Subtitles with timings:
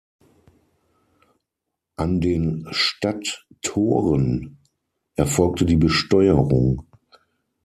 [1.97, 4.57] An den Stadttoren
[5.15, 6.87] erfolgte die Besteuerung.